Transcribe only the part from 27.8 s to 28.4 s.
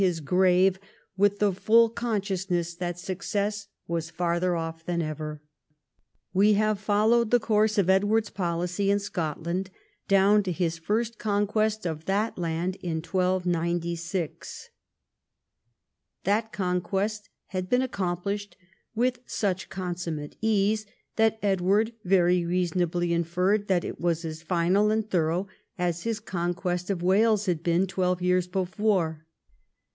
twelve